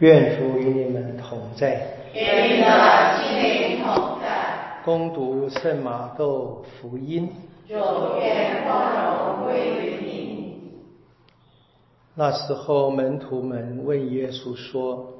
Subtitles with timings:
[0.00, 1.88] 愿主与你们同在。
[2.14, 4.80] 愿你的心灵同在。
[4.84, 7.28] 攻读圣马窦福音。
[7.66, 7.74] 主
[8.20, 10.54] 愿光荣归于你。
[12.14, 15.14] 那时候，门徒们问耶稣说：“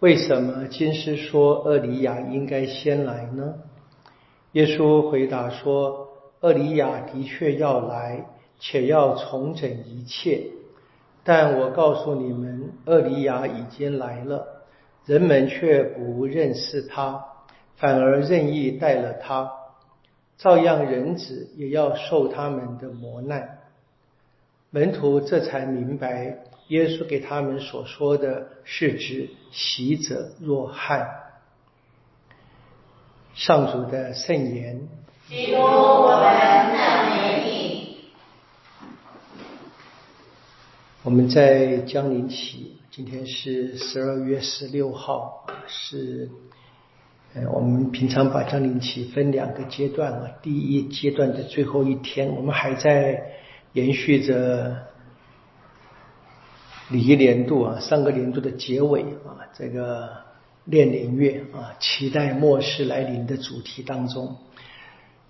[0.00, 3.54] 为什么经师说厄里亚应该先来呢？”
[4.52, 6.08] 耶稣回答说
[6.42, 8.26] ：“厄里亚的确要来，
[8.58, 10.48] 且要重整一切。
[11.32, 14.64] 但我告诉你们，厄里亚已经来了，
[15.06, 17.24] 人们却不认识他，
[17.76, 19.48] 反而任意待了他。
[20.36, 23.60] 照样，人子也要受他们的磨难。”
[24.70, 31.08] 门徒这才明白，耶稣给他们所说的是指洗者若翰。
[33.34, 34.88] 上主的圣言
[36.76, 37.50] 赞美你。
[41.10, 46.28] 我们在江陵起，今天是十二月十六号，是
[47.34, 53.24] 呃，我们平常把江陵起分两个阶段啊，第一阶段的最后一天，我们还在
[53.72, 54.86] 延续着
[56.90, 60.10] 礼仪年度啊，上个年度的结尾啊，这个
[60.66, 64.36] 炼灵月啊，期待末世来临的主题当中。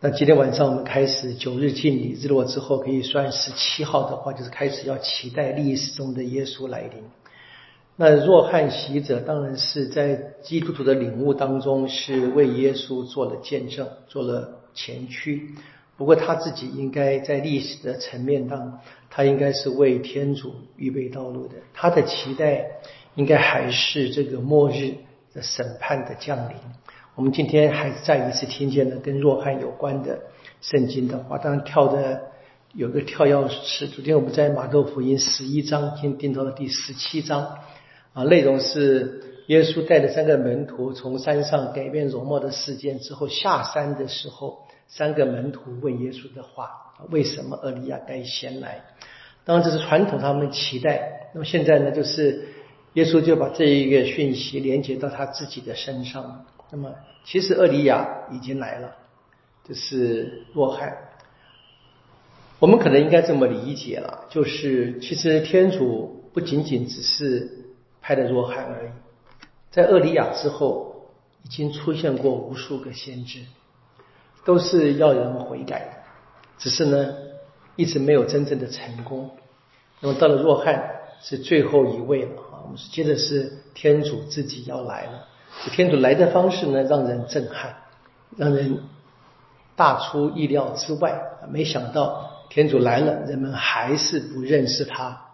[0.03, 7.05] 那今天晚上我们开始九日敬礼，日落之后可以算十七号的话，就是开始要期待历史中的耶稣来临。
[7.97, 15.51] 那若翰洗者当然是在基督徒的领悟当中是为耶稣做了见证，做了前驱。
[15.99, 21.57] 不过他自己应该在历史的层面上，他应该是为天主预备道路的。
[21.75, 22.65] 他的期待
[23.17, 24.95] 应该还是这个末日
[25.35, 26.55] 的审判的降临。
[27.17, 30.21] 我们今天还再一次听见了跟若翰有关的
[30.61, 32.23] 圣经的话，当然跳的
[32.73, 33.89] 有个跳钥匙。
[33.91, 37.59] 昨天我们在马窦福音十一章，今天订到了第十七章，
[38.15, 46.71] 啊，内容是耶稣带着三个门徒从山上改变容貌的事件之后下山的时候，三个门徒问耶稣的话：
[47.11, 48.85] 为什么厄利亚该先来？
[49.45, 51.31] 当然这是传统他们期待。
[51.35, 52.49] 那么现在呢，就是
[52.95, 56.47] 耶稣就把这一个讯息连接到他自己的身上。
[56.73, 56.95] 那么，
[57.25, 58.95] 其实厄里亚已经来了，
[59.65, 60.97] 就是若翰。
[62.59, 67.51] 我们可能应该这么理解了，就是其实天主不仅仅只是
[68.01, 68.91] 派的若翰而已，
[69.71, 71.07] 在厄里亚之后，
[71.43, 73.41] 已经出现过无数个先知，
[74.45, 75.93] 都是要人悔改的，
[76.59, 77.15] 只是呢，
[77.77, 79.31] 一直没有真正的成功。
[80.01, 80.89] 那么到了若翰，
[81.23, 82.61] 是最后一位了啊！
[82.65, 85.27] 我们接着是天主自己要来了。
[85.73, 87.77] 天主来的方式呢，让人震撼，
[88.37, 88.79] 让人
[89.77, 91.21] 大出意料之外。
[91.51, 95.33] 没想到天主来了，人们还是不认识他，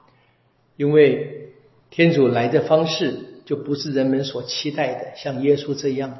[0.77, 1.53] 因为
[1.91, 6.19] 天主来的方式就不是人们所期待的，像耶稣这样。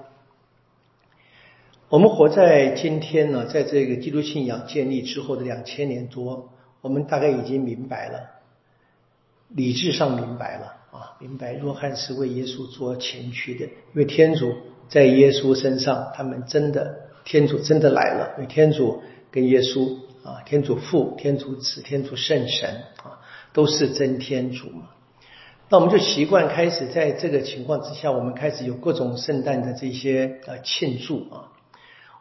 [1.89, 8.36] 我们活在今天呢，在这个基督信仰建立之后的两千年多，我们大概已经明白了，
[9.49, 10.73] 理智上明白了。
[10.93, 14.55] 啊，明白若翰是为耶稣做前驱的，因为天主
[14.89, 22.71] 在耶稣身上，他们真的天主真的来了，因为天主跟耶稣啊，天主父、天主子、天主圣神
[23.03, 23.21] 啊，
[23.53, 24.89] 都是真天主嘛。
[25.69, 31.53] 那我们就习惯开始在这个情况之下，我们开始有各种圣诞的这些呃庆祝啊。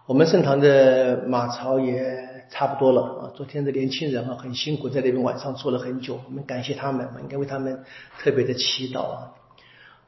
[0.05, 2.34] 我们圣堂的马槽也。
[2.49, 3.31] 差不多了啊！
[3.35, 6.19] 昨天的年轻人啊，很辛苦，在那边晚上坐了很久。
[6.25, 7.83] 我们感谢他们，应该为他们
[8.19, 9.31] 特别的祈祷啊！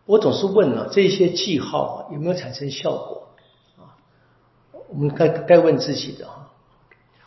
[0.05, 3.27] 我总是问呢，这些记号有没有产生效果
[3.77, 3.97] 啊？
[4.89, 6.51] 我们该该问自己的啊！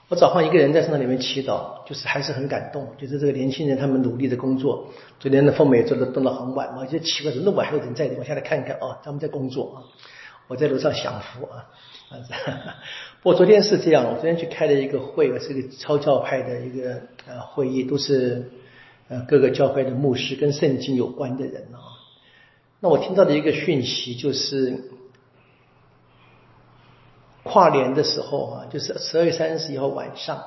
[0.09, 4.89] 我早上一个人在圣堂里面祈祷，就是还是很感动，就是这个年轻人他们努力的工作。
[5.21, 9.77] 昨天的凤美做的动到很晚嘛，就奇怪，怎么那么晚还有人在，我下来看看啊，他们在工作啊，
[10.51, 11.71] 我在楼上享福啊。
[13.23, 18.51] 不过昨天是这样，我昨天去开了一个会，是个超教派的一个呃会议，都是
[19.09, 21.79] 呃各个教会的牧师跟圣经有关的人啊。
[22.81, 24.91] 那我听到的一个讯息就是，
[27.45, 30.43] 跨年的时候啊，就是十二月三十一号晚上，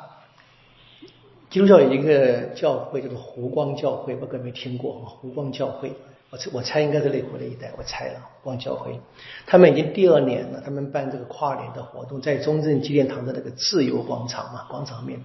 [1.53, 5.93] 基督教有一个教会叫做湖光教会，不知道有没听过啊湖光教会。
[6.31, 8.19] 我猜我猜应该是内湖那一带，我猜了。
[8.41, 8.99] 光教会，
[9.45, 15.19] 他们已经第二年了，他们办这个跨年的活动，在中正纪念堂的那个自由广场嘛，广场面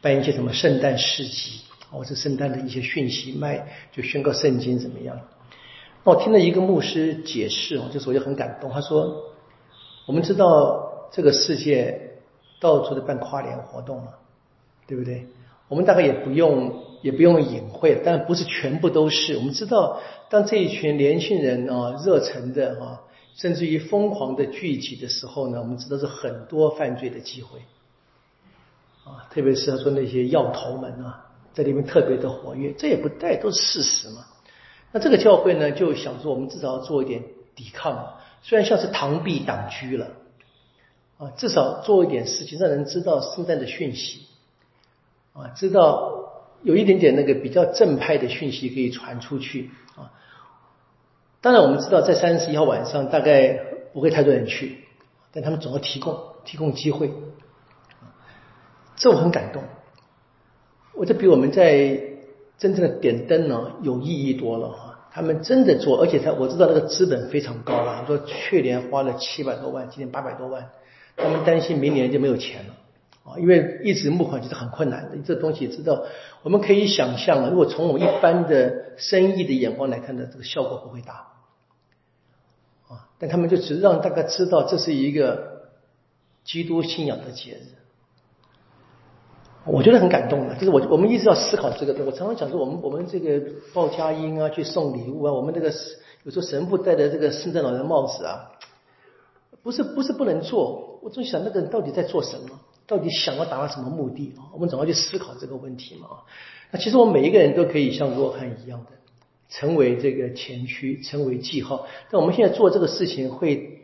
[0.00, 5.18] 办一些什么圣诞市集，或者圣诞的一些讯息卖，就宣告圣经怎么样？
[6.04, 8.70] 那我听了一个牧师解释哦，就是我就很感动。
[8.70, 9.32] 他说
[10.06, 12.20] ：“我们知道这个世界
[12.60, 14.14] 到处都办跨年活动了，
[14.86, 15.26] 对不对？”
[15.72, 19.38] 我们大概也不用也不用隐晦，但不是全部都是。
[19.38, 23.00] 我们知道，当这一群年轻人啊热忱的啊，
[23.34, 27.60] 甚至于疯狂的聚集的时候呢，我们知道是很多犯罪的机会
[29.06, 34.26] 啊，特别是他说那些要头们啊，在里面特别的活跃，这也不带都是事实嘛。
[34.92, 37.22] 那这个教会呢，就想说，我们至少要做一点
[37.56, 40.08] 抵抗，虽然像是螳臂挡车了
[41.16, 44.26] 啊，至少做一点事情，让人知道圣诞的讯息。
[45.32, 46.32] 啊，知道
[46.62, 50.12] 有一点点那个比较正派的讯息可以传出去啊。
[51.40, 53.58] 当然，我们知道在三十一号晚上大概
[53.92, 54.78] 不会太多人去，
[55.32, 57.12] 但他们总要提供提供机会，
[58.96, 59.62] 这我很感动。
[60.94, 62.00] 我这比我们在
[62.58, 64.88] 真正的点灯呢有意义多了哈。
[65.14, 70.70] 他们真的做，而且他我知道那个资本非常高了，说去年花了七百多万，今年八百多万，
[71.16, 72.74] 他们担心明年就没有钱了。
[73.24, 76.02] 啊，因为一直募款其实很困难的，这东西知道，
[76.42, 81.28] 我们可以想象啊，如果从我一般的生意的眼光来看呢，这个效果不会大，
[82.88, 85.68] 啊，但他们就只让大家知道这是一个
[86.42, 87.68] 基督信仰的节日，
[89.66, 93.40] 我觉得很感动的，就是我我们一直要思考这个，我常常讲说，我们我们这个
[93.72, 95.72] 报佳音啊，去送礼物啊，我们这个
[96.24, 98.50] 有时候神父戴的这个圣诞老人帽子啊，
[99.62, 102.58] 不是不是不能做，我总想那个人到底在做什么。
[102.92, 104.52] 到底想要达到什么目的啊？
[104.52, 106.08] 我们总要去思考这个问题嘛。
[106.70, 108.90] 那其实我们每一个人都可以像若翰一样的，
[109.48, 111.86] 成为这个前驱，成为记号。
[112.10, 113.80] 但我们现在做这个事情会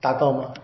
[0.00, 0.54] 达到吗？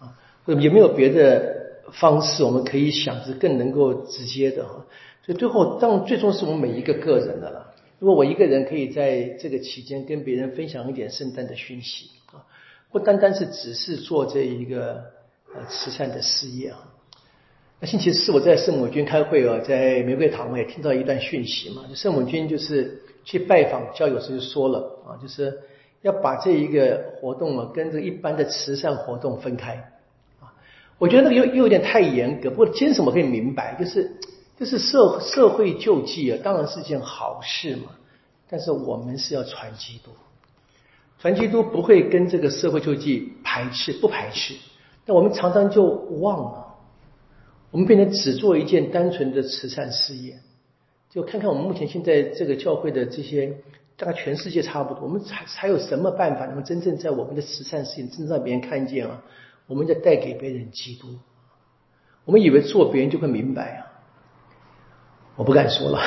[0.00, 4.84] 啊，有没有别的方式我们可以想是更能够直接的哈？
[5.24, 7.72] 所以最后，当最终是我们每一个个人的了。
[8.00, 12.44] 如果我一个人可以在这个期间跟别人分享一点圣诞的讯息啊，
[12.90, 15.21] 不单单是只是做这一个。
[15.54, 16.78] 呃，慈善的事业啊。
[17.78, 21.82] 那星期四我在圣母军开会啊，在玫瑰堂我也听到一段讯息嘛。
[21.94, 25.60] 圣母军就是去拜访教友时就说了啊，就是
[26.00, 29.92] 要把这一个活动啊跟这一般的慈善活动分开
[30.40, 30.54] 啊。
[30.98, 34.12] 我觉得那个又又有点太严格，不过坚持我可以明白，就是
[34.58, 37.90] 就是社社会救济啊，当然是件好事嘛。
[38.48, 40.12] 但是我们是要传基督，
[41.18, 44.54] 传基督不会跟这个社会救济排斥，不排斥。
[45.04, 45.84] 但我们常常就
[46.20, 46.76] 忘了，
[47.70, 50.38] 我们变成只做一件单纯的慈善事业，
[51.10, 53.56] 就看看我们目前现在这个教会的这些，
[53.96, 59.22] 大概全世界差不多，我们还还有什么办法能够真正在我们的慈善事业，真正让别人看见啊？
[59.66, 61.08] 我们在带给别人基督，
[62.24, 63.91] 我们以为做别人就会明白啊。
[65.34, 65.98] 我不敢说了，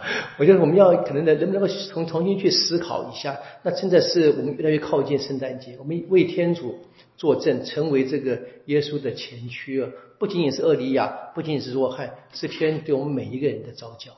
[0.38, 3.38] 我觉得我们要可能能能不能够重重新去思考一下。
[3.62, 6.78] 那真的是我们越来越靠近圣诞节，我们为天主
[7.16, 9.90] 作证，成为这个耶稣的前驱啊！
[10.18, 14.12] 不仅仅是厄利亚，不仅仅是若翰，是天对我们每一个人的召教。